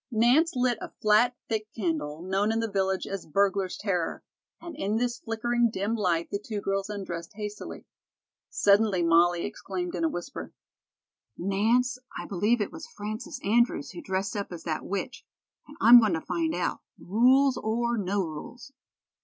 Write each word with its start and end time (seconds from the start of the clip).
Nance 0.09 0.55
lit 0.55 0.79
a 0.81 0.89
flat, 0.99 1.35
thick 1.47 1.67
candle, 1.75 2.23
known 2.23 2.51
in 2.51 2.59
the 2.59 2.71
village 2.71 3.05
as 3.05 3.27
"burglar's 3.27 3.77
terror," 3.77 4.23
and 4.59 4.75
in 4.75 4.97
this 4.97 5.19
flickering 5.19 5.69
dim 5.69 5.93
light 5.95 6.31
the 6.31 6.39
two 6.39 6.59
girls 6.59 6.89
undressed 6.89 7.33
hastily. 7.35 7.85
Suddenly 8.49 9.03
Molly 9.03 9.45
exclaimed 9.45 9.93
in 9.93 10.03
a 10.03 10.09
whisper: 10.09 10.53
"Nance, 11.37 11.99
I 12.17 12.25
believe 12.25 12.61
it 12.61 12.71
was 12.71 12.87
Frances 12.87 13.39
Andrews 13.43 13.91
who 13.91 14.01
dressed 14.01 14.35
up 14.35 14.51
as 14.51 14.63
that 14.63 14.83
witch, 14.85 15.23
and 15.67 15.77
I'm 15.79 15.99
going 15.99 16.13
to 16.13 16.21
find 16.21 16.55
out, 16.55 16.79
rules 16.97 17.55
or 17.57 17.95
no 17.95 18.23
rules." 18.25 18.71